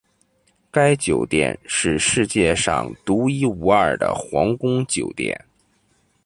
[0.71, 5.39] 该酒店是世界上独一无二的皇宫酒店。